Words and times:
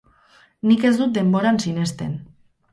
Nik 0.71 0.87
ez 0.89 0.91
dut 1.03 1.13
denboran 1.19 1.63
sinesten. 1.67 2.19